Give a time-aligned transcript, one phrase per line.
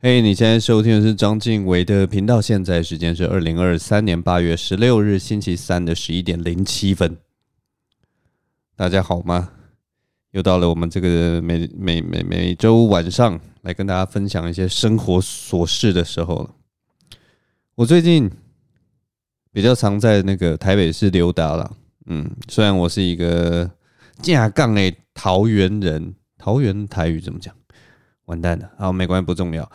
[0.00, 7.16] 嘿你现在收听的是章晋唯的频道，现在时间是二零二三年八月十六日星期三的十一点零七分。
[8.76, 9.50] 大家好吗？
[10.30, 16.54] 又到了我们这个每每每每周晚上来跟大家分享一些生活琐事的时候了。
[17.74, 18.30] 我最近
[19.50, 21.76] 比较常在那个台北市溜达了，
[22.06, 23.68] 嗯，虽然我是一个
[24.22, 27.52] 架杠的桃园人，桃园台语怎么讲？
[28.28, 29.68] 完蛋了，好，没关系，不重要。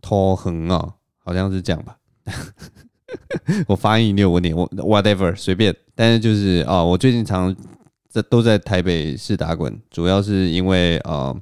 [0.00, 1.98] 拖横啊，好像是这样吧。
[3.66, 5.74] 我发音六五年，我 whatever 随便。
[5.94, 7.54] 但是就是啊，我最近常
[8.08, 11.34] 在都在台北市打滚，主要是因为啊，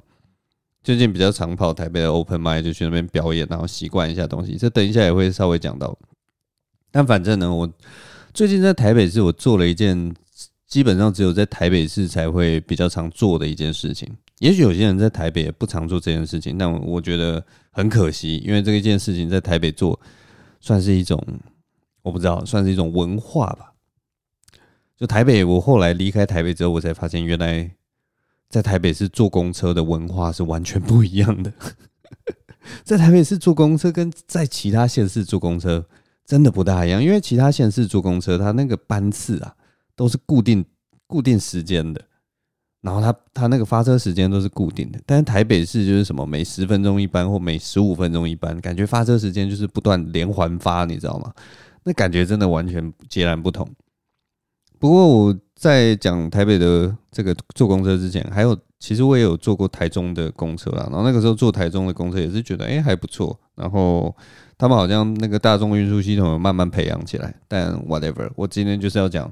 [0.83, 4.55] 最近比较常跑台北的 open mic，就去那边表演，然后习惯一下东西。
[4.57, 5.95] 这等一下也会稍微讲到。
[6.91, 7.71] 但反正呢，我
[8.33, 10.13] 最近在台北市，我做了一件
[10.65, 14.11] 基本上只有在台北市才会比较常做的一件事情。
[14.39, 19.99] 也许有些人在台北也不常做这件事情，但我觉得很可惜，因为这一件事情在台北做，
[20.59, 21.21] 算是一种
[22.01, 23.73] 我不知道，算是一种文化吧。
[24.97, 27.71] 就台北，我后来离开台北之后，我才发现原来
[28.49, 31.51] 在台北是坐公车的文化是完全不一样的。
[32.83, 35.85] 在台北市坐公车跟在其他县市坐公车
[36.25, 39.55] 真的不大一样，因为其他县市坐公车，它那个班次啊
[39.95, 40.65] 都是固定
[41.07, 42.01] 固定时间的。
[42.85, 51.33] 然后他他那个发车时间都是固定的，但是台北市就是什么每十分钟一班或每十五分钟一班，感觉发车时间就是不断连环发，你知道吗？
[51.83, 53.67] 那感觉真的完全截然不同。
[54.77, 64.15] 不过我在讲台北的这个坐公车之前，还有其实我也有坐过台中的公车啊，然后那个时候坐台中的公车也是觉得哎还不错，然后
[64.59, 69.27] 他们好像那个大众运输系统有慢慢培养起来，但 whatever，我今天就是要讲。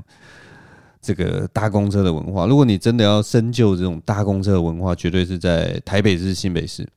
[1.03, 6.87] 这个搭公车的文化，如果你真的要深究这种搭公车的文化，绝对是在台北市、新北市，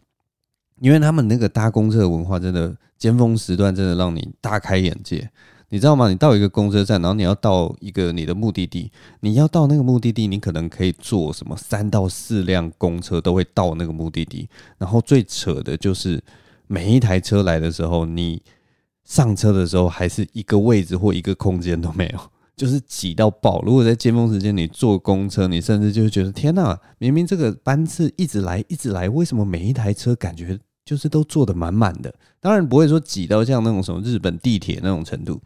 [0.80, 5.28] 因为他们那个搭公车的文化真的尖峰时段真的让你大开眼界，
[5.70, 6.08] 你知道吗？
[6.08, 16.22] 你到一个公车站，然后你要到一个你的目的地，你要到那个目的地，你可能可以坐什么三到四辆公车都会到那个目的地，然后最扯的就是
[16.68, 18.40] 每一台车来的时候，你
[19.02, 22.20] 上车的时候还是一个位置或一个空间都没有。
[22.56, 23.61] 就是挤到爆！
[23.61, 32.14] 如果在尖峰时间你坐公车，你甚至就会觉得天哪，明明这个班次一直来一直来，为什么每一台车感觉就是都坐得满满的？
[32.40, 35.39] 当然不会说挤到像那种什么日本地铁那种程度，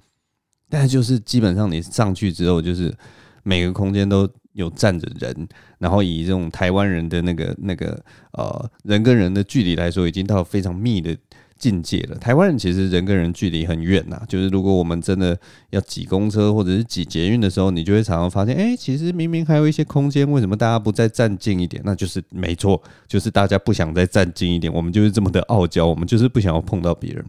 [0.69, 2.97] 但是就是基本上你上去之后，就是
[3.43, 8.01] 每个空间都有站着人，然后以这种台湾人的那个那个
[8.35, 11.17] 呃人跟人的距离来说，已经到非常密的。
[11.61, 12.17] 境界了。
[12.17, 15.39] 台湾人其实人跟人距离很远呐，就是如果我们真的
[15.71, 21.81] 要挤公车或者是挤捷运的时候，你就会常常发现，哎，其实明明还有一些空间，为什么大家不再站近一点？
[21.85, 24.73] 那就是没错，就是大家不想再站近一点。
[24.73, 27.25] 我们就是这么的傲娇，我们就是不想要碰到别人。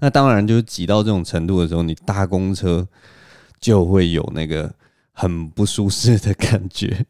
[0.00, 2.86] 那当然，就是挤到这种程度的时候，你搭公车
[3.60, 4.74] 就会有那个
[5.12, 7.06] 很不舒适的感觉。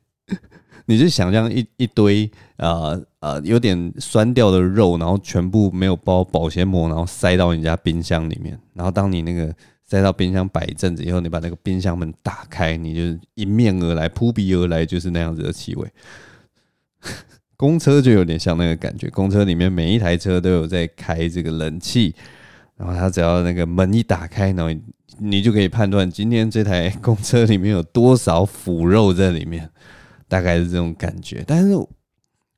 [0.86, 8.58] 你就想象一一堆啊啊有点酸掉的肉，然后全部没有包保鲜膜，然后塞到你家冰箱里面。
[8.74, 9.54] 然后当你那个
[9.84, 15.88] 塞到冰箱摆一阵子以后，你把那个冰箱门打开，你就迎面而来、扑鼻而来，就是那样子的气味。
[17.56, 22.14] 公车就有点像那个感觉，公车里面每一台车都有在开这个冷气，
[22.76, 24.80] 然后它只要那个门一打开，然后
[25.18, 29.70] 你就可以判断今天这台公车里面有多少腐肉在里面。
[30.32, 31.76] 大概是这种感觉，但是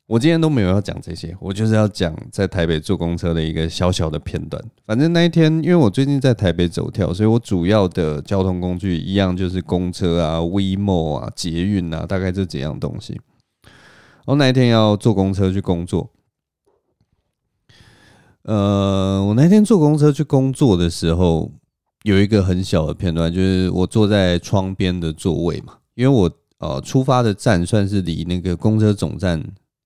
[0.06, 4.62] 我今天都没有要讲这些，我就是要讲在台北坐公车的一个小小的片段。
[4.86, 13.20] 反正那一天，因为我最近在台北走跳，所以我主要的交通工具一样就是公车啊、WeMo 啊、捷运啊，大概这几样东西。
[14.26, 16.12] 我那一天要坐公车去工作，
[18.42, 21.50] 呃，我那天坐公车去工作的时候，
[22.04, 26.30] 有一个很小的片段，就是我坐在窗边的座位嘛，因为我。
[26.64, 29.38] 呃，出发的站算是离那个公车总站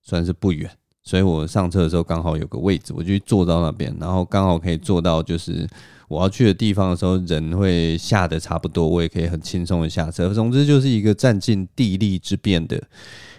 [0.05, 0.71] 算是不远，
[1.03, 5.67] 所以我上车的时候刚好有个位置，我就坐到那边，然后刚好可以坐到就是
[6.07, 10.33] 我要去的地方的时候，人会下得差不多，我也可以很轻松的下车。
[10.33, 12.81] 总之就是一个占尽地利之便的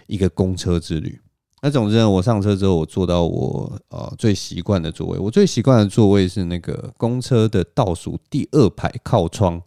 [0.06, 1.18] 一个公车之旅。
[1.62, 9.62] 那总之呢，我上车之后，我坐到我呃最习惯的座位，我最习惯的座位是那个公车的倒数第二排靠窗。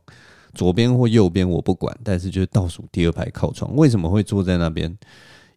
[0.53, 3.75] 左边或右边我不管，但是就是倒数第二排靠窗。
[3.75, 4.97] 为什么会坐在那边？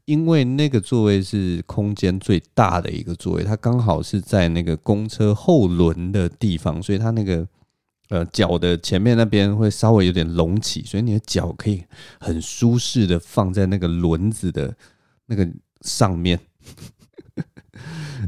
[0.05, 7.45] 因为那个座位是空间最大的一个座位，它刚好是在那个公车后轮的地方，所以它那个
[8.11, 11.83] 呃脚的前面那边会稍微有点隆起，所以你的脚可以
[12.21, 14.73] 很舒适的放在那个轮子的
[15.27, 15.49] 那个
[15.81, 16.39] 上面。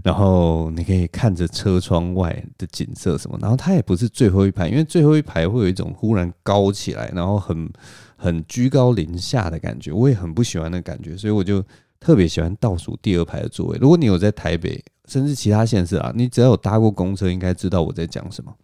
[0.03, 7.71] 然后你可以看着车窗外的景色什么，然后它也不是最后一排，因为最后一排会有一种忽然高起来，然后很
[8.17, 11.65] 很居高临下的感觉，我也很不喜欢那感觉，所以我就
[11.99, 13.79] 特别喜欢倒数第二排的座位。
[13.81, 18.55] 如果你有在台北，甚至其他县市啊，你只要有搭过公车，应该知道我在讲什么。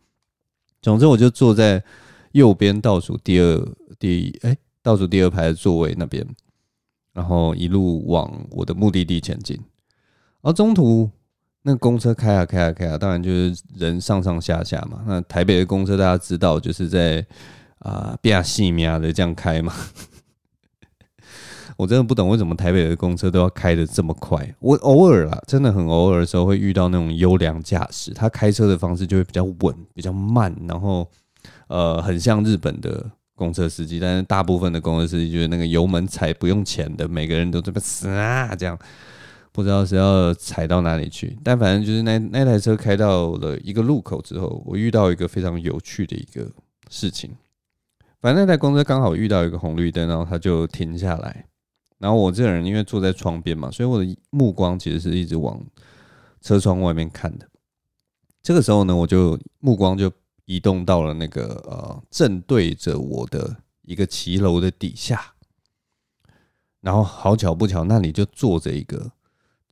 [0.82, 1.82] 总之，我就坐在
[2.32, 6.26] 右边倒数第二第哎倒数第二排的座位那边，
[7.14, 9.58] 然后一路往我的目的地前进。
[10.44, 11.10] 而中途
[11.62, 15.02] 那个公车开啊开啊开啊，当然就是人上上下下嘛。
[15.06, 17.26] 那台北的公车大家知道，就是在
[17.78, 19.72] 啊变细啊的这样开嘛。
[21.76, 24.54] 我真的不懂为什么台北的公车都要开得这么快。
[24.60, 31.10] 我偶尔啦，真的很偶尔的时候会遇到那种优良驾驶，他开车的方式就会比较稳、比较慢，然后
[31.68, 33.98] 呃很像日本的公车司机。
[33.98, 38.78] 但是大部分的公车司机就是那个油门踩不用钱的，每个人都这么死啊这样，
[39.54, 41.38] 不知道是要踩到哪里去。
[41.44, 46.50] 但反正就是那那台车开到了一个路口之后，我遇到一个非常有趣的一个
[46.90, 47.30] 事情。
[48.20, 51.46] 反正那台公车刚好遇到一个红绿灯，然后它就停下来。
[51.98, 55.64] 然后我这个人因为坐在窗边嘛，所以我的目光其实是一直往
[56.40, 57.48] 车窗外面看的。
[58.42, 60.10] 这个时候呢，我就目光就
[60.46, 65.32] 移动到了那个呃正对着我的一个骑楼的底下。
[66.80, 69.12] 然后好巧不巧，那里就坐着一个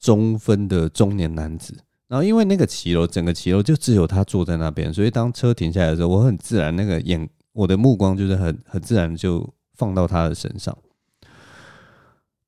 [0.02, 1.72] 中分的中年男子。
[2.08, 10.76] 然后因为那个骑楼整个骑楼就只有他坐在那边，所以当车停下来的时候，我很自然那个眼我的目光就是很很自然就放到他的身上。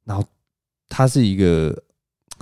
[0.05, 0.23] 然后
[0.89, 1.83] 他是一个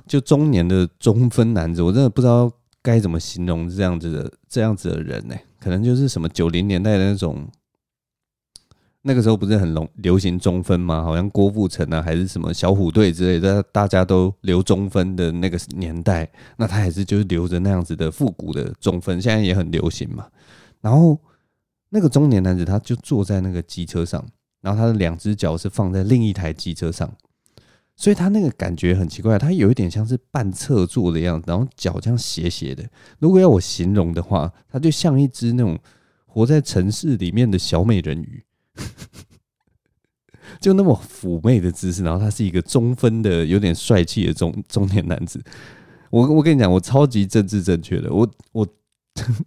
[0.07, 2.51] 就中年的中分男子，我真的不知道
[2.83, 5.37] 该怎么形容这样子的这样子的人呢？
[5.61, 7.47] 可能就是什么九零年代的那种，
[9.03, 11.03] 那个时候不是很流流行中分吗？
[11.03, 20.27] 好像郭富城啊，还是什么小虎队之类的，大家都留中分的那个年代，那他还是就是留着那样子的复古的中分，现在也很流行嘛。
[20.81, 21.19] 然后
[21.89, 24.25] 那个中年男子他就坐在那个机车上，
[24.61, 27.13] 然后他的两只脚是放在另一台机车上。
[27.95, 32.83] 所以他那个感觉很奇怪，他有一点像是半侧坐的样子，然后脚这样斜斜的。
[33.19, 35.79] 如果要我形容的话，他就像一只那种
[36.25, 38.43] 活在城市里面的小美人鱼，
[40.61, 42.03] 就那么妩媚的姿势。
[42.03, 45.43] 然后他是一个中分的、有点帅气的中中年男子。
[46.11, 48.13] 我我跟你讲，我超级政治正确的。
[48.13, 48.67] 我我，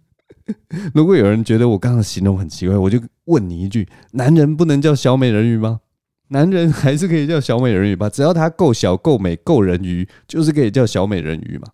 [0.92, 5.80] 如果有人觉得我刚刚形容很奇怪，我就问你一句：男人不能叫小美人鱼吗？
[6.28, 11.68] 男人还是可以叫小美人鱼吧，只要他够小、够美、够人鱼，就是可以叫小美人鱼嘛。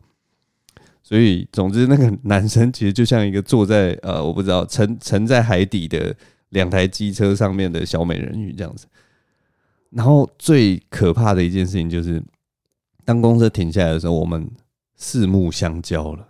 [1.03, 6.15] 所以，总之，那个男生其实就像一个坐在呃，我不知道沉沉在海底的
[6.53, 8.87] 两台机车上面的小美人鱼这样子。
[9.91, 12.23] 然后，最可怕的一件事情就是，
[13.05, 14.51] 当公车停下来的时候，我们
[14.97, 16.29] 四目相交了。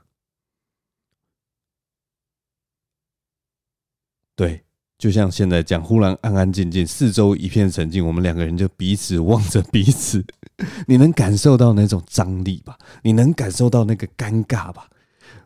[4.34, 4.64] 对。
[4.98, 10.24] 就像现在这样，忽然安安静静，四周一片沉静，我们两个人就彼此望着彼此。
[10.86, 12.78] 你能感受到那种张力吧？
[13.02, 14.88] 你能感受到那个尴尬吧？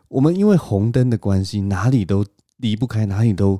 [0.09, 2.23] 我们因为红灯的关系，哪里都
[2.57, 3.59] 离不开，哪里都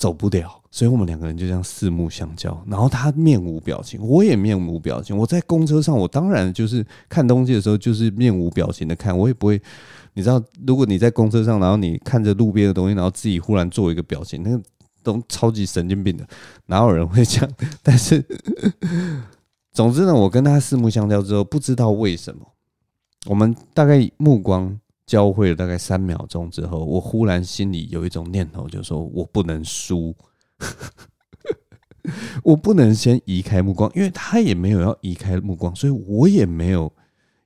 [0.00, 2.58] 走不了，所以我们两个人就这样四目相交。
[2.66, 5.14] 然后他面无表情，我也面无表情。
[5.14, 9.60] 我在公车上，我当然就是看东西的时候，就是面无表情的看，我也不会。
[10.14, 14.62] 你知道，如果你在公车上，然后你看着路边的东西，然后自己忽然做一个表情，那个。
[15.02, 16.28] 都超级神经病的，
[16.66, 17.50] 哪有人会这样？
[17.82, 18.22] 但是，
[19.72, 22.46] 总之呢，我跟他四目相交之后，不知道为什么，
[23.24, 24.78] 我们大概目光
[25.10, 30.14] 交汇了大概三秒钟之后，我忽然心里有一种念头，就是说我不能输，
[32.44, 36.92] 我不能先移开目光，因为他也没有要移开目光，所以我也没有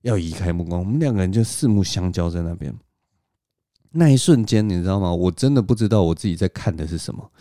[0.03, 2.71] 要移开目光，我们两个人就四目相交在那边。
[3.93, 5.11] 那一瞬间，你知道吗？
[5.11, 7.33] 我真的不知道我自己在看的是什么。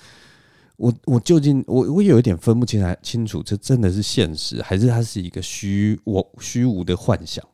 [0.77, 7.45] 我我究竟我我有一点分不清来清楚，这真的是现实，还是它是一个虚我虚无的幻想？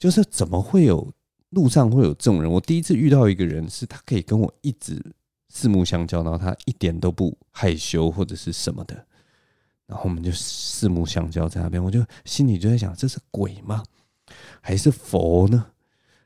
[0.00, 1.12] 就是怎么会有
[1.52, 2.50] 路上会有这种人？
[2.50, 5.00] 我第一次遇到一个人，是他可以跟我一直
[5.48, 8.94] 四目相交，然后他一点都不害羞或者是什么的，
[9.86, 13.82] 然后我们就四目相交在那边，我就心里就在想：这是鬼吗？
[14.60, 15.66] 还是佛呢？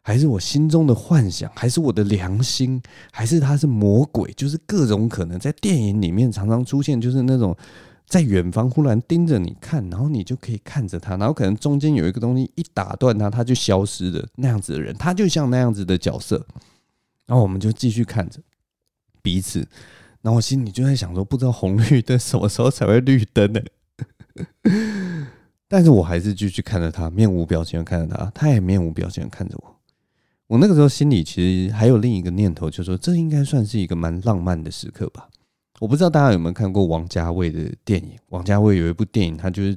[0.02, 2.80] 还是我心中的幻想，还是我的良心，
[3.10, 4.32] 还是他是魔鬼？
[4.34, 7.56] 就是各种可能，在电影里面常常出现，就是那种
[8.06, 16.46] 在远方忽然盯着你看，然后你就可以看着他，然后可能中间有一个东西一打断他，他就消失的那样子的人，他就像那样子的角色。
[17.26, 18.38] 然后我们就继续看着
[19.20, 19.58] 彼此，
[20.22, 23.60] 然后我心里就在想说，不知道红绿灯什么时候才会绿灯呢？
[25.66, 29.76] 但是我还是继续看着他，面无表情的看着他，他也面无表情的看着我。
[30.46, 35.28] 我那个时候心里其实还有另一个念头，就是说这应该算是一个蛮浪漫的时刻吧。
[35.80, 38.18] 我不知道大家有没有看过王家卫的电影？
[38.30, 39.76] 王家卫有一部电影，他就是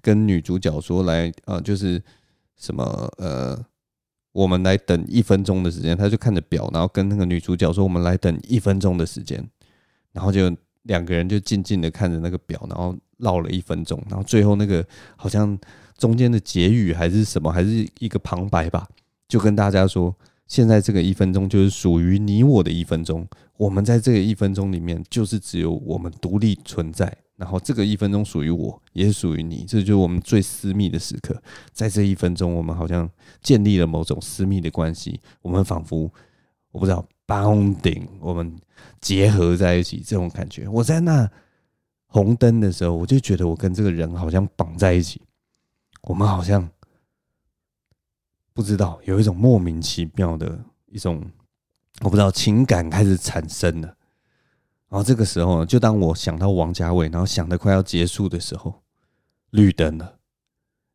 [0.00, 2.00] 跟女主角说来，呃，就是
[2.56, 2.84] 什么，
[3.18, 3.58] 呃，
[4.32, 5.96] 我们来等一分钟的时间。
[5.96, 9.44] 他就看着表，然后跟那个女主角说，我们来等一分钟的时间。
[10.12, 14.00] 然后就两个人就静静的看着那个表，然后绕了一分钟。
[14.08, 14.84] 然后最后那个
[15.16, 15.58] 好像
[15.96, 18.88] 中间的结语还是什么，还是一个旁白吧。
[19.28, 20.14] 就跟大家说，
[20.50, 23.24] 现在这个一分钟就是属于你我的一分钟。
[23.56, 27.16] 我们在这个一分钟里面，就是只有我们独立存在。
[27.36, 29.64] 然后这个一分钟属于我，也属于你。
[29.64, 31.40] 这就是我们最私密的时刻。
[31.72, 33.08] 在这一分钟，我们好像
[33.40, 35.20] 建立了某种私密的关系。
[35.40, 36.12] 我们仿佛
[36.72, 38.56] 我不知道 bonding，我们
[39.00, 40.66] 结合在一起这种感觉。
[40.66, 41.30] 我在那
[42.06, 45.22] 红灯的时候，我就觉得我跟这个人好像绑在一起。
[46.02, 46.68] 我们好像。
[48.52, 51.24] 不知道有一种莫名其妙的一种，
[52.00, 53.88] 我不知道情感开始产生了。
[54.88, 58.82] 然后这个时候呢，就当我想到王家卫，然后想的快要结束的时候，
[59.50, 60.18] 绿灯了，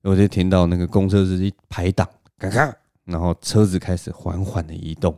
[0.04, 2.08] 我就听到那个公车司机排档，
[2.38, 5.18] 咔咔，然后车子开始缓缓的移动。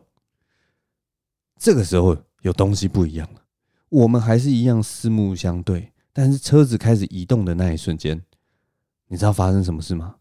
[1.60, 3.42] 这个时候有东西不一样了，
[3.90, 8.24] 我们还是一样四目相对，但是车子开始移动的那一瞬间，
[9.08, 10.18] 你知道发生什么事吗？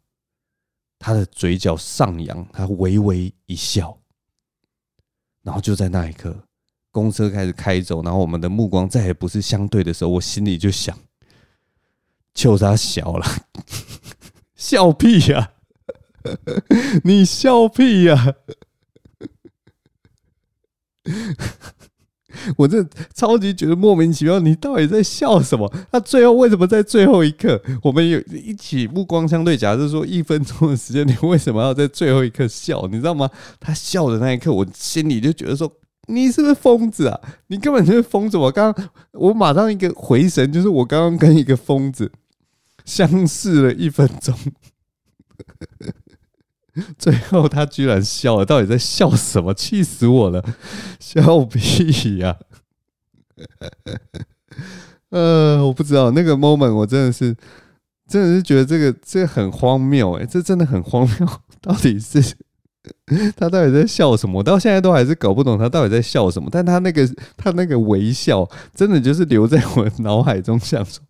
[0.98, 3.98] 他的嘴角上扬，他微微一笑，
[5.42, 6.36] 然后就在那一刻，
[6.90, 10.98] 公车开始开走，然后我们的目光再也不是相对的时候，我心里就想：
[12.34, 13.26] 就他小了，
[14.56, 15.52] 笑屁呀！
[17.04, 18.34] 你笑屁呀！
[22.56, 25.72] 我这超级觉得莫名其妙，你到底在笑什么？
[25.90, 29.56] 他最后为什么在最后一刻，我们有一起目光相对？
[29.56, 32.86] 假设说一分钟的时间，你为什么要在最后一刻笑？
[32.86, 33.28] 你知道吗？
[33.58, 35.70] 他笑的那一刻，我心里就觉得说，
[36.08, 37.20] 你是不是疯子啊？
[37.48, 38.36] 你根本就是疯子！
[38.36, 42.12] 我刚刚，我马上一个回神，就是我刚刚跟一个疯子
[42.84, 44.34] 相视了一分钟。
[46.99, 49.54] 最后他居然笑了，到底在笑什么？
[49.54, 50.45] 气死我了！
[51.00, 52.37] 笑屁呀！
[55.11, 57.35] 呃，我不知道那个 moment，我真的是，
[58.09, 61.28] 真的是觉得这个这个很荒谬哎，这真的很荒谬。
[61.61, 62.21] 到底是
[63.37, 64.38] 他到底在笑什么？
[64.38, 66.49] 我到现在都还是搞不懂他到底在笑什么。
[66.50, 71.02] 但他那个他那个微笑，真的就是留在我脑海中，想说，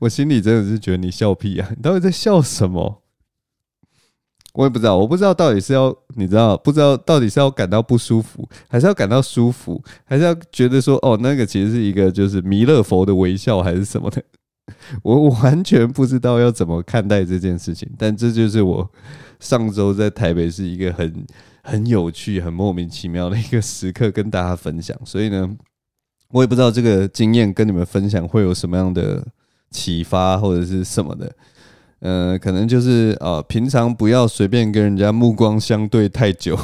[0.00, 1.68] 我心里真的是觉得你笑屁呀！
[1.76, 3.01] 你到底在笑什么？
[4.52, 14.22] 我也不知道，我不知道到底是要你知道，不知道到底是要感到不舒服，还是要感到舒服，还是要觉得说哦，那个其实是一个就是弥勒佛的微笑，还是什么的？
[15.02, 17.90] 我完全不知道要怎么看待这件事情。
[17.98, 18.88] 但这就是我
[19.40, 21.26] 上周在台北是一个很
[21.62, 24.96] 很有趣、很莫名其妙的一个时刻，跟大家分享。
[25.04, 25.50] 所以呢，
[26.30, 29.26] 我也不知道这个经验跟你们分享会有什么样的
[29.70, 31.34] 启发，或者是什么的。
[32.02, 36.58] 呃，可能就是呃，平常不要随便跟人家目光相对太久，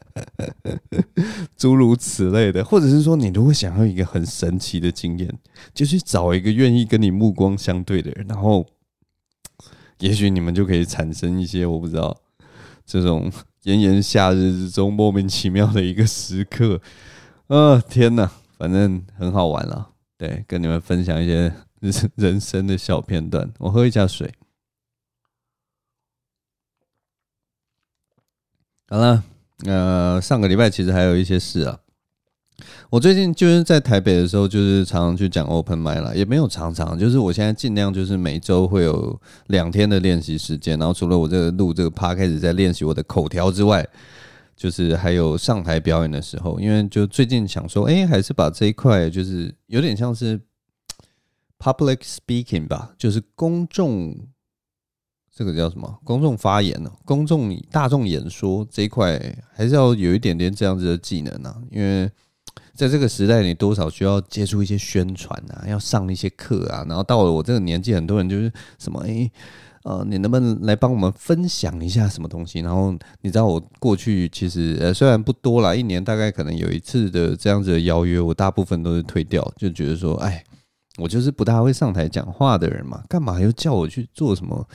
[1.56, 5.38] 诸如此类的，或者是说，你如果想要一个很神奇的经验，
[5.72, 8.66] 就去找一个愿意跟你目光相对的人，然后，
[10.00, 12.14] 也许你们就可以产生一些我不知道
[12.84, 16.82] 这种炎炎夏日之中莫名其妙的一个时刻。
[17.46, 19.88] 啊，天哪，反正很好玩了，
[20.18, 21.50] 对，跟你们分享一些。
[22.16, 24.32] 人生的小片段，我喝一下水。
[28.88, 29.24] 好了，
[29.64, 31.80] 呃，上个礼拜其实还有一些事啊。
[32.88, 40.78] 我最近就是在台北的时候，就是常常去讲 open mic 了，也没有常常，就是我现在尽量就是每周会有两天的练习时间。
[40.78, 43.86] 然后除了我这个录这个 podcast 在练习我的口条之外，
[44.56, 50.40] 就是还有上台表演的时候，因为就最近想说，哎、还是把这一块就是有点像是。
[51.58, 54.14] Public speaking 吧，就是公众，
[55.34, 55.98] 这个叫什么？
[56.04, 56.92] 公众发言呢？
[57.04, 59.18] 公众大众演说这一块，
[59.52, 61.56] 还是要有一点点这样子的技能啊。
[61.70, 62.10] 因为
[62.74, 66.84] 在这个时代，你多少需要接触一些宣传啊，要上一些课啊。
[66.86, 69.32] 然后到了我这个年纪，很多人就是什么，诶，
[69.82, 72.60] 呃，你能不能来帮我们分享一下什么东西？
[72.60, 80.44] 然后你知道，我过去其实呃虽然不多啦，一年大概可能有一次的这样子的邀约，我大部分都是推掉，就觉得说，哎。
[80.98, 84.66] 我就是不大会上台讲话的人嘛，干嘛又叫我去做什么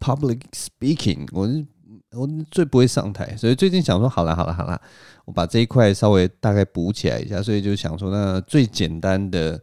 [0.00, 1.28] public speaking？
[1.32, 1.66] 我是
[2.12, 4.80] 我最不会上台，所以最近想说，好了好了好了，
[5.26, 9.60] 我把这一块稍微大概补起来一下，所以就想说，那最简单的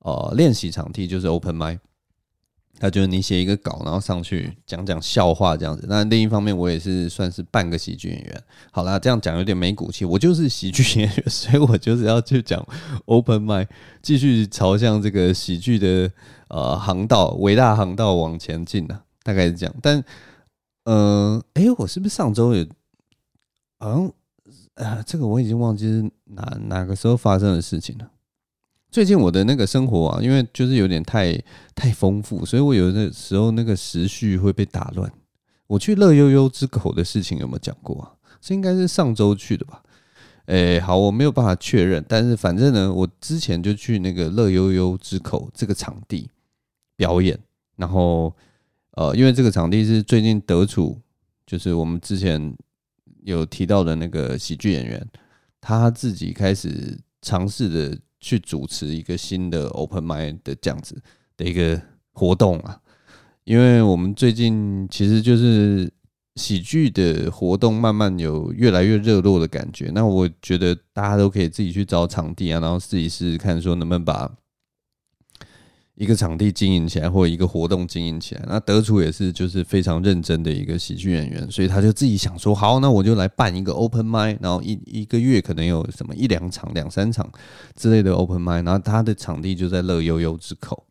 [0.00, 1.78] 呃练习场地就是 open mic。
[2.78, 5.86] 他就是你写一个稿，然后上去讲讲笑话这样子。
[5.88, 8.42] 那另一方面，我也是算是半个喜剧演员。
[8.70, 10.04] 好啦，这样讲有点没骨气。
[10.04, 12.66] 我就是喜剧演员， 所以我就是要去讲
[13.06, 13.68] open mic，
[14.02, 16.10] 继续朝向这个喜剧的
[16.48, 19.00] 呃航道，伟大航道往前进呢。
[19.22, 19.74] 大概是这样。
[19.80, 20.04] 但
[20.84, 22.68] 呃，哎、我是不是上周也
[23.78, 24.12] 好像
[24.74, 28.10] 啊、这个我已经忘记是哪哪个时候发生的事情了。
[28.94, 31.36] 最近我的那个生活啊，因为就是有点太
[31.74, 35.12] 太丰富，所以我有的时候那个时序会被打乱。
[35.66, 38.14] 我去乐悠悠之口的事情有没有讲过啊？
[38.40, 39.82] 这应该是上周去的吧？
[40.46, 46.30] 诶，好，我没有办法确认，但是反正呢，我之前就去那个乐悠悠之口这个场地
[46.94, 47.36] 表演，
[47.74, 48.32] 然后
[48.92, 51.00] 呃，因为这个场地是最近得主，
[51.44, 52.56] 就是我们之前
[53.24, 55.04] 有提到的那个喜剧演员，
[55.60, 57.98] 他自己开始尝试的。
[58.24, 60.96] 去主持一个新的 open Mind 的这样子
[61.36, 61.78] 的一个
[62.12, 62.80] 活动啊，
[63.44, 65.92] 因为我们最近其实就是
[66.36, 74.34] 喜剧的活动慢慢有越来越热络的感觉，那我觉得大家都可以自己去找场地啊，然后自己试试看说能不能把。
[75.96, 87.30] 一个场地经营起来，或者一个活动经营起来，那德厨也是就是非常认真的一个喜剧演员，所以他就自己想说，好，那我就来办一个 open mic，然后一一个月可能有什么一两场、两三场
[87.76, 90.84] 之类的 open mic，然后他的场地就在乐悠悠之口。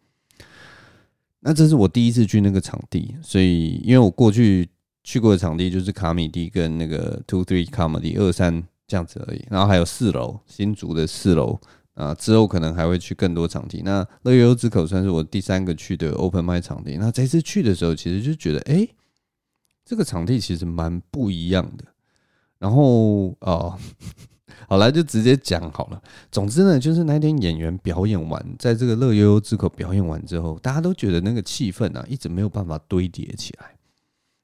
[1.41, 4.69] 那这是我第一次去那个场地，所以因为我过去
[5.03, 11.59] 去过的场地就是卡米蒂跟那个 Two Three Comedy 二三这样子而已，然后还有四楼新竹的四楼。
[11.95, 13.81] 啊，之后可能还会去更多场地。
[13.85, 16.97] 那乐悠悠之口算是我第三个去的 open m i 场地。
[16.97, 18.87] 那这次去的时候，其实就觉得，哎，
[19.85, 21.85] 这个场地其实蛮不一样的。
[22.57, 23.77] 然后哦，
[24.67, 26.01] 好了就直接讲好了。
[26.31, 33.67] 总之呢，就是那天演员表演完，在这个乐悠悠之口表演完之后，大家都觉得那个气氛啊，一直没有办法堆叠起来。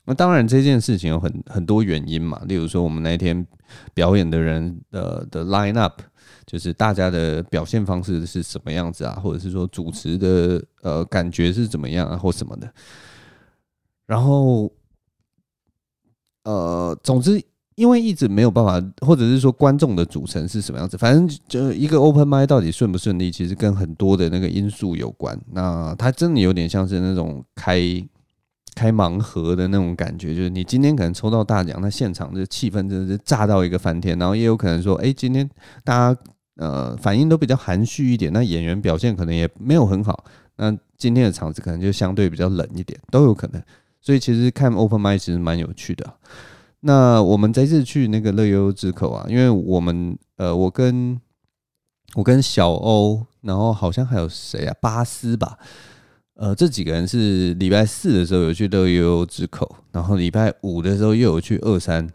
[0.05, 3.47] 那当然这件事情有很很多原因嘛，例如说我们那天
[3.95, 5.99] 表演的人的的 line up。
[6.45, 12.71] 就是大家的表现方式是什么样子啊，或者是说主持的呃感觉是怎么样啊，或什么的。
[14.05, 14.71] 然后
[16.43, 17.39] 呃，总之，
[17.75, 25.39] 因为一直没有办法，或者是说观众的组成是什么样子，反正就一个 open mic 到底顺不顺利，其实跟很多的那个因素有关。
[25.51, 27.79] 那它真的有点像是那种开
[28.79, 35.49] 开盲盒的那种感觉，就是你今天可能抽到大奖，那现场的气氛真的是炸到一个翻天，然后也有可能说，哎，今天
[35.83, 36.21] 大家。
[36.61, 40.25] 呃，反应都比较含蓄一点，那演员表现可能也没有很好，
[40.57, 43.63] 那今天的场子可能就相对比较冷一点，都有可能。
[44.01, 46.05] 所以其实看 open mic 其实蛮有趣的。
[46.81, 51.17] 那我们这次去那个乐悠悠之口啊，因为我们呃，我跟
[52.15, 55.57] 我跟小欧，然后好像还有谁啊，巴斯吧，
[56.39, 62.07] 呃，这几个人是礼拜四的时候有去乐悠悠之口，然后礼拜五的时候又有去二三。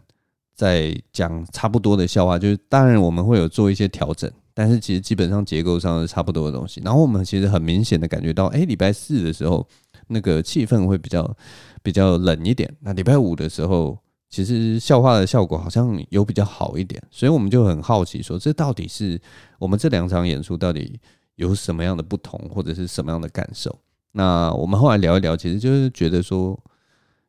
[0.55, 6.81] 在讲差不多的笑话，就是当然我们会有做一些调整，但是其实基本上结构上是差不多的东西。
[6.81, 9.67] 然后我们其实很明显的感觉到，哎，礼拜四的时候
[10.07, 11.37] 那个气氛会比较
[11.83, 19.19] 比较冷一点，那礼拜五的时候，其实笑话的效果好像有比较好一点，所以我们就很好奇说，这到底是
[19.59, 20.97] 我们这两场演出到底
[21.35, 23.77] 有什么样的不同，或者是什么样的感受？
[24.15, 26.57] 那我们后来聊一聊，其实就是觉得说，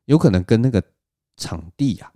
[0.04, 0.82] 有可能跟那个
[1.36, 2.14] 场地呀、啊。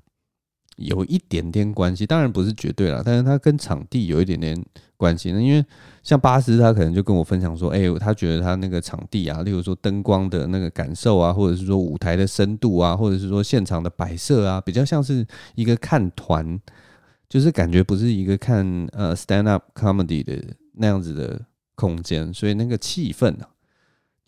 [0.77, 4.59] 有一点点关系，当然不是绝对啦，但是它跟场地有一点点
[4.97, 5.39] 关系呢。
[5.39, 5.63] 因为
[6.03, 16.59] 像巴斯，他可能就跟我分享说，哎、欸，他觉得他那个场地啊，例如说灯光的那个感受啊，或者是说舞台的深度啊，或者是说现场的摆设啊，比较像是一个看团，
[17.29, 20.43] 就是感觉不是一个看呃 stand up comedy 的
[20.77, 21.39] 那样子的
[21.75, 23.51] 空间，所以那个气氛啊，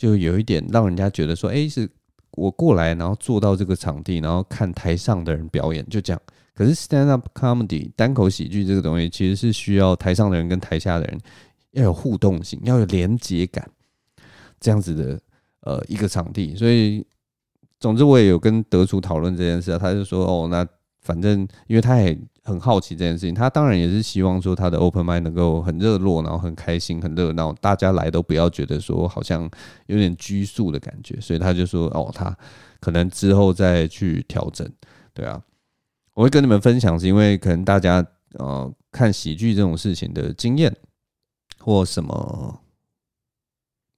[0.02, 1.88] 就有一点让人家觉得说，哎、是
[2.32, 6.20] 我过来，然后坐到这个场地，然后看台上的人表演，就这样。
[6.56, 11.20] 可是 stand up comedy 单口喜剧这个东西，其实是需要台上的人跟台下的人
[11.70, 13.64] 要有互动性，要有连接感，
[14.58, 15.20] 这样子的
[15.60, 16.56] 呃一个场地。
[16.56, 17.06] 所以，
[17.78, 20.66] 总之我也有跟德厨讨论这件事啊，他就说哦，那
[21.02, 29.48] 反正因为他也很好奇这件事情，他当然也是希望说他的 open mind 能够很热络，然后很开心、很热闹，大家来都不要觉得说好像
[29.86, 31.20] 有点拘束的感觉。
[31.20, 32.36] 所以他就说哦，他
[32.80, 34.68] 可能之后再去调整，
[35.14, 35.40] 对啊。
[36.14, 40.74] 我会跟你们分享，是因为可能大家呃看喜剧这种事情的经验
[41.58, 42.60] 或什么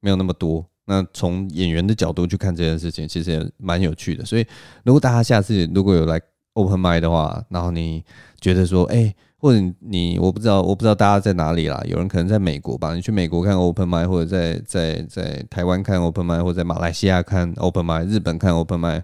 [0.00, 0.64] 没有那么多。
[0.84, 4.24] 那从演员的角度去看这件事情，其实也蛮有趣的。
[4.24, 4.46] 所以
[4.84, 6.20] 如果大家下次如果有来
[6.54, 8.02] open mic 的话，然后你
[8.40, 11.80] 觉得说，哎，或者你我不知道，我不知道大家在哪里啦。
[11.86, 19.02] 有人可能在美国吧，你去美国看 Open Mic，或者在在在台湾看 Open Mic，或者在马来西亚看 Open Mic，日本看 Open Mic，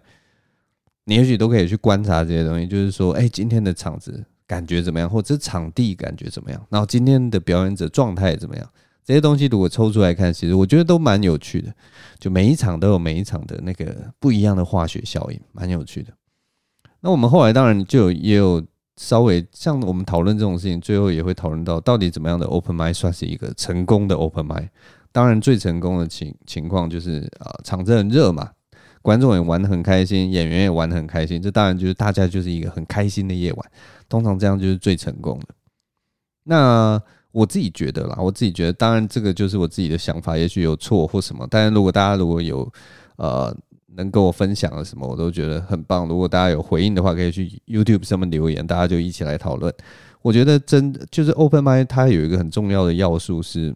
[1.05, 2.67] 你也许都可以去观察这些东西。
[2.67, 8.67] 就是说，哎，今天的场子感觉怎么样，或者场地感觉怎么样，然后今天的表演者状态怎么样，
[9.05, 11.75] 这些东西如果抽出来看，其实我觉得都蛮有趣的。
[12.19, 16.13] 就每一场都有每一场的那个不一样的化学效应，蛮有趣的。
[17.01, 18.63] 那我们后来当然就也有。
[18.97, 24.69] 稍微像我们讨论这种事情，最后也会讨论到到底怎么样的 open mic 算是一个成功的 open mic。
[25.11, 28.51] 当然，最成功的情情况就是啊，场子很热嘛，
[29.01, 31.41] 观众也玩得很开心，演员也玩得很开心。
[31.41, 33.71] 这当然就是大家就是一个很开心的夜晚。
[34.07, 35.55] 通常这样就是最成功的。
[36.45, 37.01] 那
[37.33, 41.49] 我自己觉得啦，我自己觉得，当然这个就是我自己的想法，也许有错或什么。
[41.51, 42.71] 但是如果大家如果有
[43.17, 43.57] 呃。
[43.97, 46.07] 能跟我分享了什么，我都觉得很棒。
[46.07, 49.75] 如果大家有回应的话，可以去 YouTube 上面留言，大家就一起来讨论。
[50.23, 53.75] 我觉得真就是 Open Mic，它有一个很重要的要素是，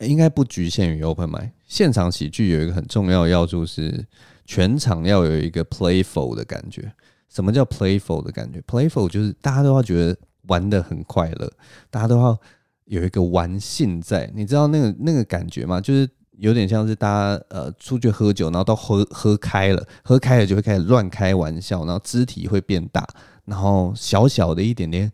[0.00, 1.50] 应该不局限于 Open Mic。
[1.66, 4.06] 现场喜剧有一个很重要的要素是，
[4.44, 6.92] 全场要有一个 Playful 的感觉。
[7.28, 10.16] 什么叫 Playful 的感觉？Playful 就是大家都要觉得
[10.48, 11.52] 玩得很快乐，
[11.90, 12.38] 大家都要
[12.86, 14.30] 有一个玩性在。
[14.34, 15.80] 你知道那个那个感觉吗？
[15.80, 16.08] 就是。
[16.38, 23.06] 有点像是大家呃出去喝酒，然后到喝喝开了，喝开了就会开始乱开玩笑，然后肢体会变大，
[23.44, 25.10] 然后小小的一点点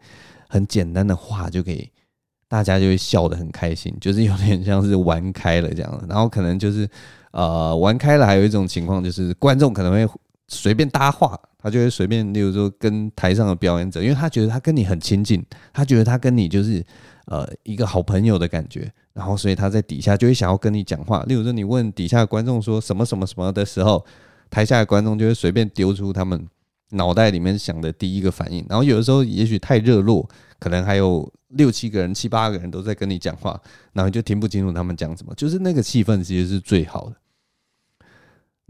[0.48, 1.88] 很简单的话就可以，
[2.48, 6.04] 大家就会笑得很开心，就是有点像是玩开了这样。
[6.08, 6.88] 然后可能就是
[7.30, 10.14] 呃玩开了，还有一种情况就是观众可能会
[10.48, 16.84] 随便搭话，他就会随便，例如说跟台上的表演者，因为他觉得他跟你很亲近，他觉得他跟你就是
[17.26, 18.92] 呃一个好朋友的感觉。
[19.12, 21.22] 然后，所以他在底下就会想要跟你讲话。
[21.24, 24.02] 例如说，你问底下的观众说什么什么什么的时候，
[24.48, 26.48] 台下的观众就会随便丢出他们
[26.92, 28.64] 脑袋里面想的第一个反应。
[28.68, 30.26] 然后有的时候，也许太热络，
[30.58, 33.60] 可能还有六七个人、七八个人都在跟你讲话，
[33.92, 35.34] 然后就听不清楚他们讲什么。
[35.34, 37.16] 就是那个气氛其实是最好的，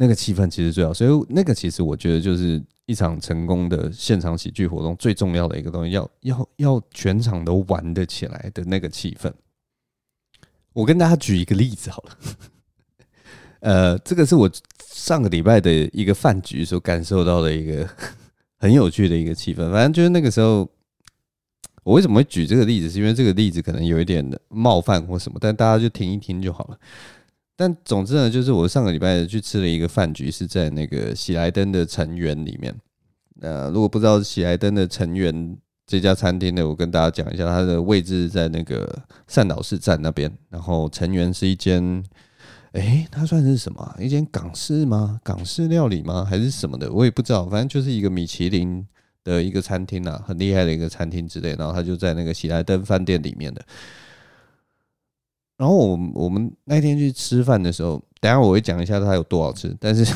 [0.02, 0.92] 那个气氛其实最好。
[0.92, 9.32] 所以那个其实我觉得就是一场成功的现场喜剧活动最重要的一个东西，要要要全场都玩得起来的那个气氛。
[10.72, 12.18] 我跟大家举一个例子好了，
[13.60, 14.50] 呃，这个是我
[14.92, 17.88] 上个礼拜的一个饭局所感受到的一个
[18.58, 19.70] 很有趣的一个气氛。
[19.70, 20.68] 反正就是那个时候，
[21.84, 26.78] 我为什么会举这个例子，是因为这个例子可能有一点冒犯或什么，但大家就听一听就好了。
[27.56, 32.74] 但总之呢，就是我上个礼拜去吃了一个饭局，是在那个喜来登的成员里面。
[33.40, 35.56] 呃，如果不知道喜来登的成员。
[35.84, 40.32] 这家餐厅呢，我跟大家讲一下，它的位置在那个善导市站那边。
[40.48, 42.02] 然后成员是一间，
[42.70, 43.94] 诶，它算是什么？
[43.98, 45.20] 一间港式吗？
[45.24, 46.24] 港式料理吗？
[46.24, 46.90] 还是什么的？
[46.90, 47.46] 我也不知道。
[47.46, 48.86] 反正就是一个米其林
[49.24, 51.54] 的一个餐厅啊，很厉害的一个餐厅之类。
[51.56, 53.62] 然后它就在那个喜来登饭店里面的。
[55.56, 59.76] 然后我我们那天去吃饭的时候，等下我会讲一下它有多好吃。
[59.80, 60.14] 但是。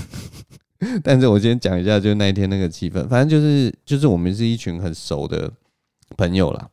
[1.02, 5.50] 但是我先讲一下，就那一天那个气氛，反正就是就是我们是一群很熟的
[6.18, 6.68] 朋友啦，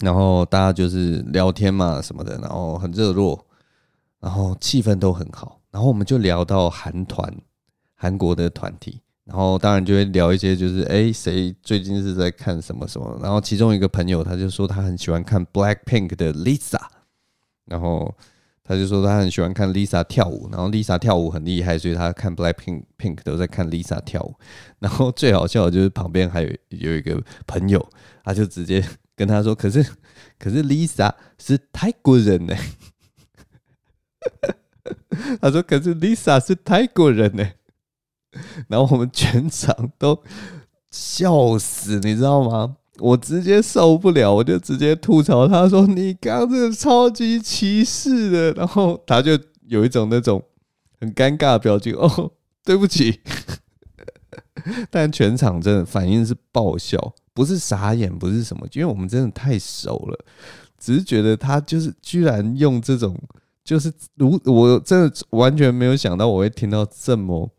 [0.00, 3.42] 然后大家就是聊天嘛什么的，然后很热络，
[4.20, 7.34] 然后气氛都很好，然后我们就聊到韩团，
[7.94, 16.78] 韩国的团体，然后当然就会聊一些就是诶谁最近是在看什么什么，然后其中一个朋友他就说他很喜欢看 Blackpink 的 Lisa，
[17.66, 18.14] 然后。
[18.66, 24.34] 他就说他很喜欢看 Lisa 跳舞，然后 Lisa 跳舞很厉害，所以他看 Blackpink Pink 都在看 Lisa 跳舞。
[24.80, 27.86] 然后最好笑的就是旁边还有有一个朋友，
[28.24, 28.82] 他就直接
[29.14, 29.86] 跟他说：“可是
[30.38, 32.56] 可是 Lisa 是泰国人呢。
[35.42, 37.46] ”他说：“可是 Lisa 是泰国人呢。”
[38.68, 40.22] 然后我们全场都
[40.90, 42.78] 笑死，你知道吗？
[42.98, 50.42] 我直接受不了，我就直接吐槽他说：“你刚刚这超级歧视的。”然后他就有一种那种
[51.00, 51.92] 很尴尬的表情。
[51.94, 52.30] 哦，
[52.64, 53.20] 对不起。
[54.90, 60.24] 但全场真的反应是爆笑，不是傻眼，不是什么，因为我们真的太熟了，
[60.78, 63.14] 只是觉得他就是居然用这种，
[63.64, 67.50] 就是如我真的完全没有想到我会听到这么。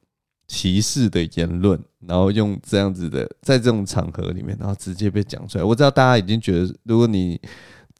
[0.48, 5.64] 歧视的言论，然后用这样子的，在这种场合里面，然后直接被讲出来。
[5.64, 7.40] 我知道大家已经觉得，如果你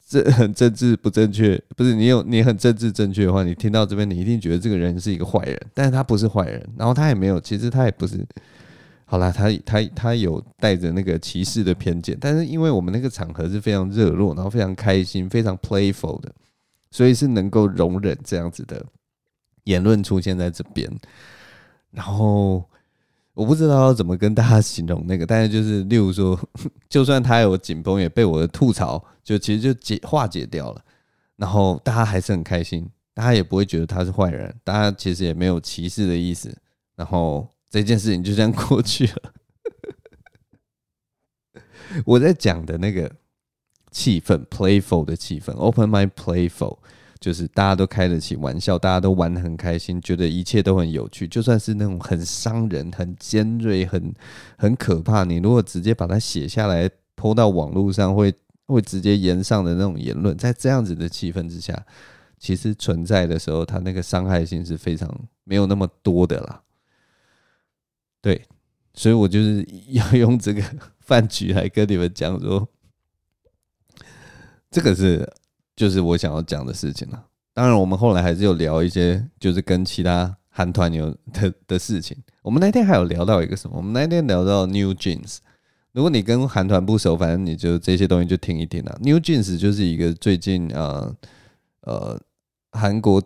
[0.08, 5.60] 这 很政治不正确，不是你有你很政治正确的话，你听到这边，你一定觉得这个人是一个坏人。
[5.74, 8.24] 但是他不是坏人，然后他也没有，其实他也不是。
[9.08, 16.32] 好啦，他他他有带着那个歧视的偏见，但是因为我们那个场合是非常热络，然后非常开心，非常 playful 的，
[16.90, 18.84] 所以是能够容忍这样子的
[19.62, 20.90] 言论出现在这边。
[21.96, 22.62] 然后
[23.32, 26.38] 我不知道要怎么跟大家形容那个，但是就是例如说，
[26.90, 30.84] 就算他有紧绷，也被我的吐槽就其实就解化解掉了，
[31.36, 36.54] 然后大家还是很开心，大家也不会觉得他是坏人，大家其实也没有歧视的意思，
[36.96, 39.32] 然后这件事情就这样过去了。
[42.04, 43.10] 我在讲的那个
[43.90, 46.76] 气氛，playful 的气氛，open mind playful。
[47.26, 51.26] 就是大家都开得起玩笑，大家都玩得很开心，觉得一切都很有趣。
[51.26, 54.14] 就算是那种很伤人、很尖锐、很
[54.56, 58.32] 很可怕，你如果直接把它写下来，泼到网络上，会
[58.66, 61.84] 会直接炎上的那种言论，在这样子的气氛之下，
[62.38, 65.12] 其实存在的时候，它那个伤害性是非常
[65.42, 66.62] 没有那么多的啦。
[68.22, 68.40] 对，
[68.94, 70.62] 所以我就是 要用这个
[71.00, 72.68] 饭局来跟你们讲说，
[74.70, 75.28] 这个是。
[75.76, 77.22] 就是我想要讲的事情了。
[77.52, 82.16] 当然，我们后来还是有聊一些，就是跟其他韩团有的的事情。
[82.42, 83.76] 我们那天还有聊到一个什么？
[83.76, 85.38] 我们那天聊到 New Jeans。
[85.92, 88.98] 如果你跟韩团不熟，反正你就这些东西就听一听了。
[89.02, 91.14] New Jeans 就是一个最近呃
[91.80, 92.20] 呃
[92.72, 93.22] 韩国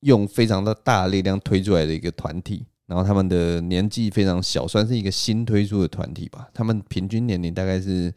[0.00, 6.48] 用非常的大力量推出来的一个团体，然后他们的年纪非常小，算是一个新推出的团体吧。
[6.54, 8.14] 他们平均年龄大概是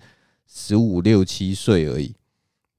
[0.47, 2.13] 十五六七岁而已。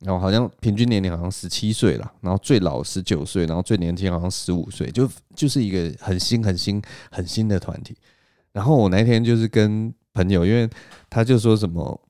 [0.04, 7.96] 然后好像平均年龄好像十七岁了，然后最老十九岁，然后最年轻好像十五岁，就就是一个很新、很新、很新的团体。
[8.52, 10.68] 然后我那天就是跟朋友，因为
[11.08, 12.00] 他就说什么，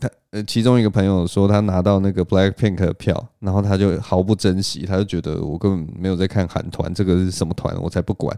[0.00, 8.36] 他呃其中一个朋友说他拿到那个 Blackpink 的票，然后他就毫不珍惜，他就觉得我根本没有在看韩团，这个是什么团我才不管，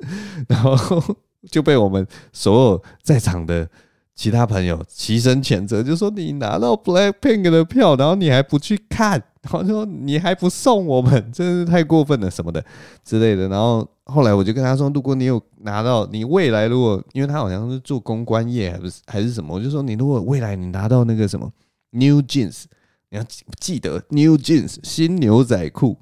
[0.46, 0.76] 然后
[1.50, 3.68] 就被我们所有在场的。
[4.18, 12.62] 其他朋友齐声谴责，就说你拿到 Blackpink 的票，然后你还不去看， 然后说你还不送我们，真是太过分了什么的
[13.04, 13.46] 之类的。
[13.48, 21.48] 然后后来我就跟他说，如果你有拿到，你未来如果，因为他好像是做公关业，还不是还是什么，我就说你如果未来你拿到那个什么
[21.92, 22.64] New Jeans，
[23.10, 23.24] 你要
[23.60, 25.96] 记得 New Jeans 新牛仔裤，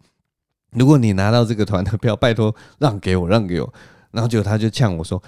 [0.71, 3.75] 如果你拿到这个团的票，拜托让给我，让给我。
[4.11, 5.23] 然后结果他就呛我说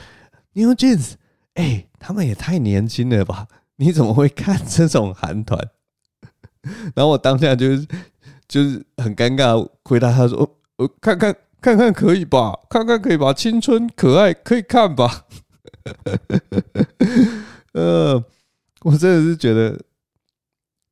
[0.55, 1.13] New Jeans。
[1.59, 3.49] 哎、他们也太年轻了吧？
[3.77, 5.61] 你怎么会看这种韩团？
[6.95, 7.87] 然后我当下就是
[8.47, 15.27] 就是很尴尬，回答他说：“我看看看看可以吧，看看可以吧，青春可爱可以看吧。
[17.75, 18.23] ”呃，
[18.83, 19.77] 我真的是觉得，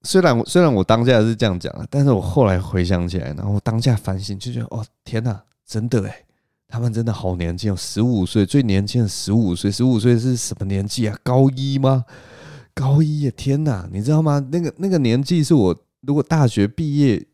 [0.02, 6.25] 虽然虽然我当下是这样讲的，但是我后来回想起来，然后我当下反省，就觉得哦，天哪，真的哎。
[6.76, 11.18] 他们真的好年轻哦，十五岁，最年轻的十五岁，十五岁是什么年纪啊？
[11.22, 12.04] 高一吗？
[12.74, 13.30] 高一耶！
[13.30, 14.46] 天哪，你知道吗？
[14.52, 17.26] 那个那个年纪是我如果大学毕业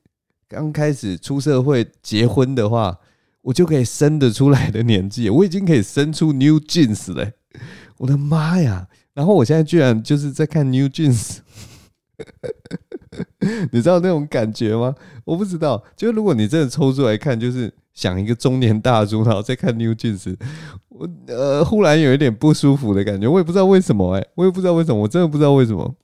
[0.46, 2.96] 刚开始出社会结婚的话，
[3.40, 7.32] 我就可以生得出来的年纪，我已经可以生出 New Jeans 了，
[7.98, 8.86] 我的妈呀！
[9.12, 11.38] 然后我现在居然就是在看 New Jeans，
[13.72, 14.94] 你知道那种感觉吗？
[15.24, 17.74] 我不知道，就如果你真的抽出来看，就是。
[17.94, 20.34] 想一个中年大叔，然后再看 New Jeans，
[20.88, 25.94] 我呃忽然有一点不舒服的感觉，我也不知道为什么哎、我也不知道为什么，我真的不知道为什么。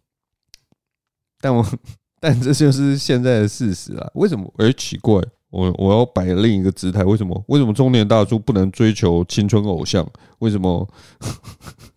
[1.41, 1.65] 但我
[2.21, 4.11] 但这就是现在的事实啊！
[4.15, 4.53] 为什么？
[4.59, 7.45] 哎、奇怪，我我要摆另一个姿态，为什么？
[7.47, 10.07] 为什么中年大叔不能追求青春偶像？
[10.41, 10.89] 为什么？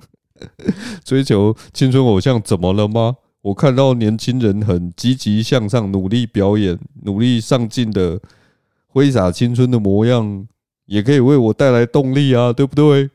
[1.04, 3.16] 追求青春偶像怎么了吗？
[3.42, 8.20] 我看到年轻人很积极向上，努力表演，努力上进的。
[8.92, 10.48] 挥洒青春的模样，
[10.86, 13.10] 也可以为我带来动力啊，对不对？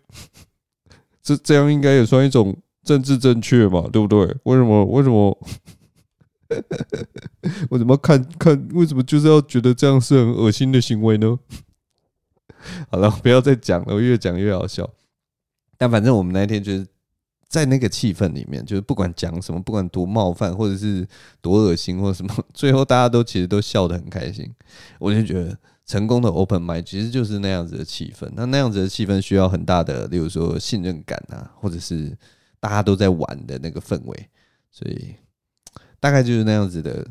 [1.23, 4.21] 这这样应该也算一种政治正确嘛，对不对？
[4.45, 4.85] 为什么？
[4.87, 5.39] 为什么？
[7.71, 8.69] 为什么看看？
[8.73, 11.39] 为什么就是要觉得这样是很恶心的行为呢？
[12.91, 14.89] 好了，不要再讲了，我越讲越好笑。
[15.77, 16.87] 但反正我们那天就是。
[17.57, 21.09] 在那个气氛里面，就是不管讲什么，不管多冒犯，或者是
[21.41, 24.53] 多恶心，或者什么， 最后大家都其实都笑得很开心。
[24.99, 28.31] 我就觉得成功的 open mic 其实就是那样子的气氛。
[28.35, 32.15] 那那样子的气氛需要很大的，例如说信任感啊，或者是
[32.61, 34.29] 大家都在玩的那个氛围。
[34.71, 35.15] 所以
[35.99, 37.09] 大概就是那样子的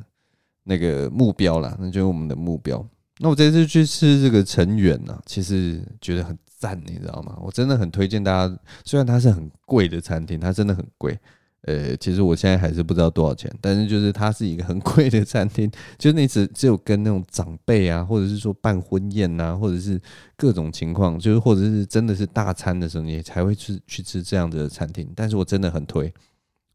[0.66, 2.88] 那个目标啦，那就是我们的目标。
[3.18, 6.38] 那我这次去吃这个成员呢，其实觉得很。
[6.66, 7.38] 赞，你知道吗？
[7.40, 8.60] 我真的很推荐大家。
[8.84, 11.16] 虽然它是很贵的餐厅，它真的很贵。
[11.62, 15.70] 呃，其实我现在还是不知道多少钱，但是就是它是一个很 贵的餐厅。
[15.98, 20.02] 就是你只只有跟那种长辈啊，或者是说办婚宴啊，或者是
[20.36, 25.08] 各种情况，就是或者是真的是大餐的时候，你才会去去吃这样子的餐厅。
[25.16, 26.12] 但是我真的很推，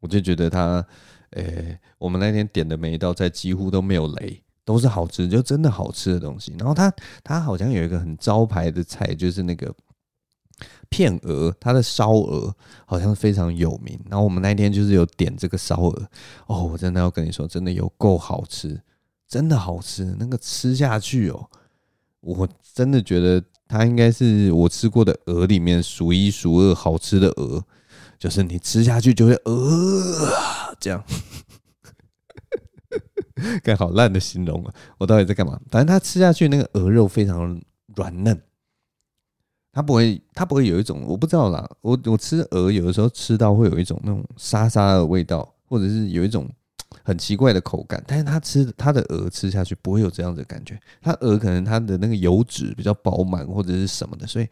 [0.00, 0.84] 我就觉得它，
[1.30, 1.44] 呃，
[1.98, 4.42] 我们那天点的每一道菜几乎都没有雷。
[4.70, 6.54] 都是好吃，就真的好吃的东西。
[6.56, 9.74] 然后它它好像有一个很招牌的菜，就是那个
[10.88, 12.54] 片鹅，它的烧鹅
[12.86, 13.98] 好像非常有名。
[14.08, 16.08] 然后我们那天就是有点这个烧鹅，
[16.46, 18.80] 哦，我真的要跟你说，真的有够好吃，
[19.26, 20.04] 真的好吃。
[20.20, 21.50] 那个吃下去哦，
[22.20, 27.64] 我真的觉得它应该是我吃过的鹅里面数一数二好吃的鹅，
[28.20, 31.02] 就是你吃下去就会呃这样。
[33.62, 34.74] 该好烂的形容啊！
[34.98, 35.60] 我到底在干嘛？
[35.70, 37.60] 反正它吃下去那个鹅肉非常
[37.96, 38.40] 软嫩。
[39.72, 41.68] 它不会，它不会有一种我不知道啦。
[41.80, 46.48] 我我吃鹅有的时候吃到会有一种那种沙沙的味道，或者是有一种
[47.04, 48.02] 很奇怪的口感。
[48.04, 50.76] 但是它吃它的鹅吃下去不会有这样的感觉。
[51.00, 54.48] 它鹅可能它的那个油脂比较饱满或者是什么的，所以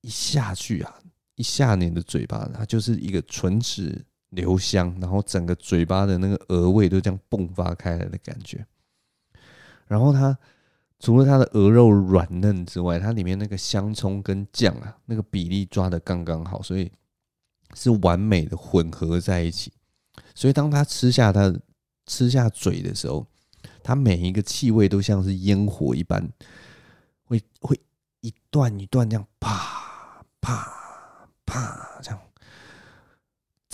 [0.00, 0.94] 一下去啊，
[1.36, 4.02] 一下你的嘴巴，它就是一个唇齿
[4.34, 8.66] 留香，然后整个嘴巴的那个鹅味都这样迸发开来的感觉。
[9.86, 10.36] 然后它。
[11.00, 16.90] 除了它的鹅肉软嫩之外，它里面那个香葱跟酱啊，那个比例抓的刚刚好，所以
[17.74, 19.70] 是完美的混合在一起。
[20.34, 21.54] 所以当它吃下它
[22.06, 23.26] 吃下嘴的时候，
[23.82, 26.26] 它每一个气味都像是烟火一般，
[27.24, 27.78] 会会
[28.20, 30.66] 一段一段这样啪啪
[31.44, 32.20] 啪这样，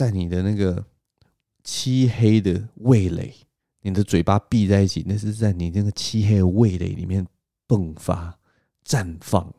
[0.01, 0.83] 在你的那个
[1.63, 3.35] 漆黑的味蕾。
[3.83, 7.27] 你的嘴巴闭在一起，那是在你那个漆黑的味蕾里面
[7.69, 8.39] 迸发、
[8.87, 9.53] 绽放，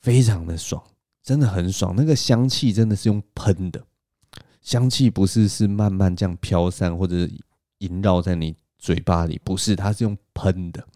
[0.00, 0.80] 非常的爽，
[1.20, 1.94] 真的很爽。
[1.96, 3.84] 那个香气真的是用喷的，
[4.62, 7.28] 香气不是是慢慢这样飘散或者
[7.78, 10.86] 萦绕在你嘴巴里，不是，它是用喷的，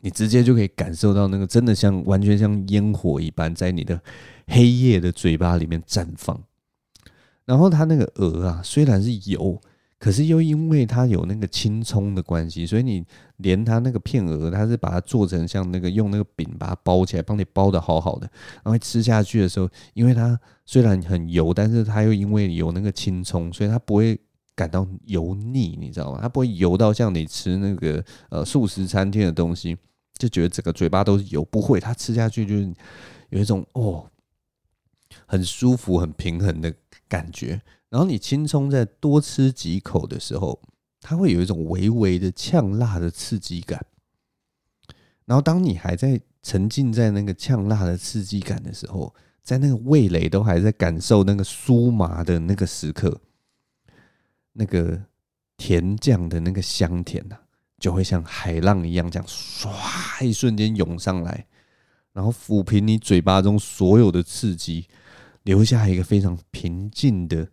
[0.00, 4.00] 你直接就可以感受到那个真的像完全像烟火一般，在你的
[4.46, 6.42] 黑夜的嘴巴里面绽放。
[7.44, 9.60] 然后它那个鹅啊，虽然是油。
[9.96, 13.02] 可是又因为它有那个青葱的关系，所以你
[13.38, 18.30] 连它那个片鹅，它是把它做成像那个用那个饼把它包起来，帮你包的好好的，
[18.62, 24.20] 然后吃下去的时候，因为它虽然很油，但是它又因为有那个青葱，所以它不会
[24.54, 26.18] 感到油腻，你知道吗？
[26.20, 29.74] 它不会油到像你吃那个呃素食餐厅的东西，
[30.18, 32.70] 就觉得整个嘴巴都是油，不会，它吃下去就是
[33.30, 34.04] 有一种哦，
[35.24, 36.74] 很舒服、很平衡的
[37.08, 37.60] 感觉。
[37.88, 40.60] 然后你青葱再多吃几口的时候，
[41.00, 43.84] 它会有一种微微的呛辣的刺激感。
[45.24, 53.20] 然后当你还在沉浸在那个呛辣的刺激感的时候，在那个味蕾都还在感受那个酥麻的那个时刻，
[54.52, 55.00] 那个
[55.56, 57.36] 甜酱的那个香甜呐，
[57.78, 61.46] 就会像海浪一样这样唰一瞬间涌上来，
[62.12, 64.88] 然后抚平你嘴巴中所有的刺激，
[65.44, 67.48] 留下一个非常平静的。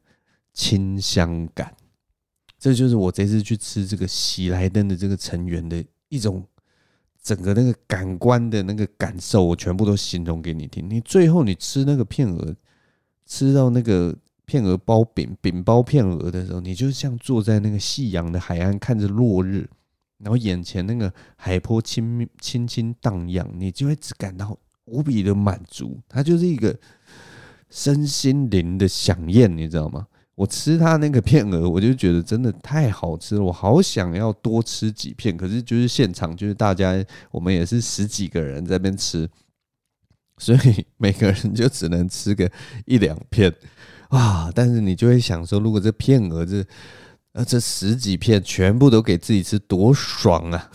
[0.54, 1.74] 清香感，
[2.60, 6.46] 这就是我这次去吃这个喜来登的这个成员的一种
[7.24, 10.90] 整个那个感官的那个感受，我全部都形容给你听。
[10.90, 12.54] 你最后你吃那个片鹅，
[13.26, 19.70] 吃到那个片鹅包饼饼包片鹅的时候，你就像坐在那个夕阳的海岸，看着落日，
[20.18, 25.98] 然后眼前那个海波轻轻轻荡漾，你就会只感到无比的满足。
[26.10, 26.78] 它就是一个
[27.72, 30.06] 身心灵的响宴，你知道吗？
[30.36, 35.36] 我吃它那个片鹅，我就觉得真的太好吃了，我好想要多吃几片。
[35.38, 36.94] 可是就是现场，就是大家
[37.30, 39.30] 我们也是十几个人在那边吃，
[40.38, 42.50] 所以每个人就只能吃个
[42.86, 43.54] 一两片
[44.10, 44.52] 啊。
[44.54, 46.66] 但是你就会想说，如果这片鹅这
[47.34, 50.72] 呃这十几片全部都给自己吃，多爽啊！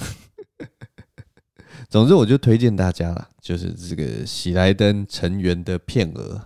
[1.90, 6.42] 总之，我就推荐大家了，就是这个喜来登成员的片鹅，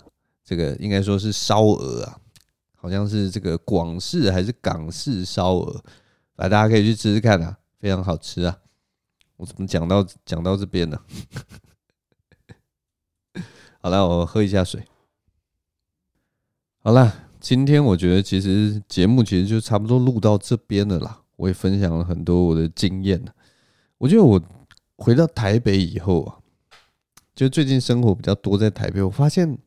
[0.51, 2.19] 这个应该说是烧鹅啊。
[2.83, 5.85] 好像是这个广式还是港式烧鹅，
[6.37, 8.59] 来大家可以去吃吃看啊，非常好吃啊！
[9.37, 10.99] 我怎么讲到讲到这边呢？
[13.83, 14.83] 好了，我喝一下水。
[16.79, 21.21] 好了，今天我觉得其实节目其实就差不多录到这边了啦。
[21.37, 23.23] 我也分享了很多我的经验。
[23.99, 24.43] 我觉得我
[24.97, 26.41] 回到台北以后啊，
[27.35, 29.59] 就最近生活比较多在台北，我发现。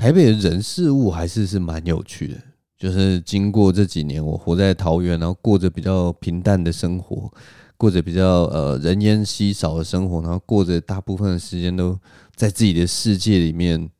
[0.00, 2.34] 台北的人事物还是是蛮有趣的，
[2.78, 7.30] 就是经过这几年，我活在桃园，然后过着比较平淡的生活，
[7.76, 12.00] 过着比较呃人烟稀少的生活，然后过着大部分的时间都
[12.34, 13.90] 在自己的世界里面，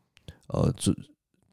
[0.47, 0.95] 呃做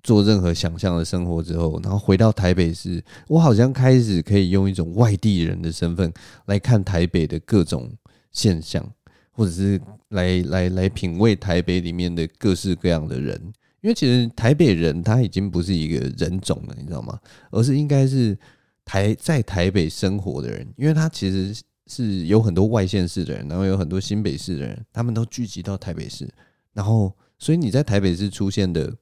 [0.02, 6.10] 做任何想象的生活之后，然后回到台北市，我好像开始可以用一种外地人的身份
[6.46, 7.92] 来看台北的各种
[8.32, 8.90] 现象，
[9.34, 9.78] 或者是
[10.08, 13.52] 来来来品味台北里面的各式各样的人。
[13.82, 17.20] 因为其实台北人他已经不是一个人种了，你知道吗？
[17.52, 18.38] 而是应该是
[18.84, 26.28] 台在台北生活的人，因为他其实是有很多外县市的人，然后有很多新北市的人，他们都聚集到台北市，
[26.74, 28.94] 然后，所以你在台北市出现的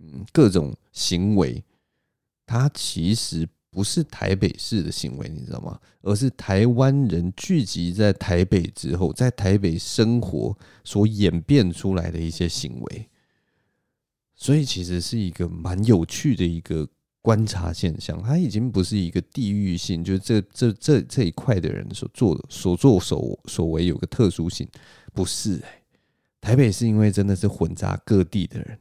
[0.00, 1.62] 嗯各种行为，
[2.46, 5.78] 它其实不是台北市的行为，你知道吗？
[6.02, 13.08] 而是台湾人聚集在台北之后，在台北生活所演变出来的一些行为。
[14.42, 16.84] 所以，其实是一个蛮有趣的一个
[17.20, 18.20] 观察现象。
[18.20, 24.68] 它已经不是一个地域性，就是这这这这一块的人所做的所作所所为有个特殊性，
[25.12, 25.82] 不是欸。
[26.40, 28.76] 台北是因为真的是混杂各地的人，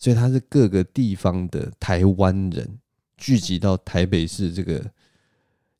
[0.00, 2.68] 所以它是各个地方的台湾人
[3.16, 4.84] 聚集到台北市这个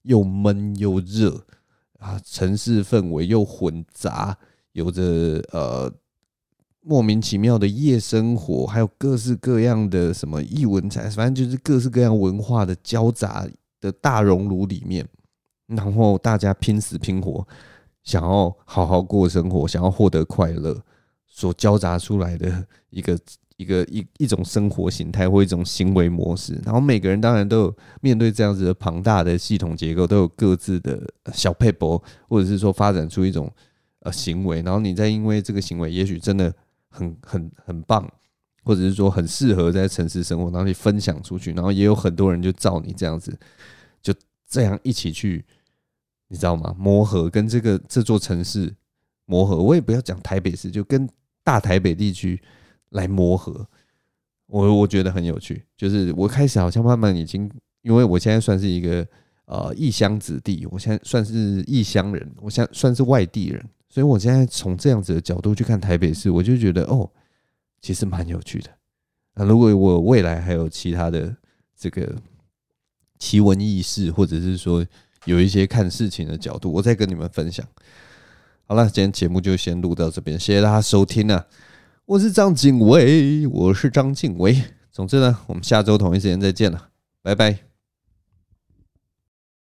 [0.03, 1.45] 又闷又热
[1.99, 4.39] 啊，城市氛围又混杂，
[4.75, 5.03] 有着
[5.51, 5.93] 呃
[6.85, 13.49] 莫名其妙的夜生活，还有各式各样的什么异文才，反正就是各式各样文化的交杂
[13.81, 15.07] 的大熔炉里面，
[15.67, 17.47] 然后大家拼死拼活，
[18.03, 20.81] 想要好好过生活，想要获得快乐。
[21.27, 23.19] 所交杂出来的一个
[23.57, 33.51] 一个一一种生活形态或一种行为模式，然后每个人当然都有面对这样子的庞大的系统结构，都有各自的小撇步，或者是说发展出一种
[34.03, 36.55] 呃行为，然后你再因为这个行为也许真的
[36.95, 38.09] 很很很棒，
[38.63, 43.37] 或者是说很适合在城市生活，然后你分享出去，然后也有很多人就照你这样子，
[44.01, 44.15] 就
[44.49, 45.45] 这样一起去，
[46.29, 46.75] 你知道吗？
[46.79, 48.75] 磨合跟这个这座城市
[49.25, 51.09] 磨合，我也不要讲台北市，就跟。
[51.47, 52.41] 大台北地区
[52.93, 53.69] 来磨合，
[54.47, 55.63] 我我觉得很有趣。
[55.77, 57.51] 就是我开始好像慢慢已经，
[57.83, 59.07] 因为我现在算是一个
[59.45, 63.63] 呃异乡子弟，我现在算是异乡人，我现在算是外地人，
[63.95, 67.09] 所以我现在从这样子的角度去看台北市，我就觉得哦，
[67.81, 68.69] 其实蛮有趣的。
[69.37, 71.33] 那如果我未来还有其他的
[71.79, 72.13] 这个
[73.21, 74.85] 奇闻异事，或者是说
[75.27, 77.65] 有一些看事情的角度，我再跟你们分享。
[78.65, 81.47] 好了，今天节目就先录到这边，谢谢大家收听啊！
[82.05, 84.61] 我是张景伟，我是张景伟。
[84.91, 86.89] 总之呢，我们下周同一时间再见了，
[87.23, 87.74] 拜拜。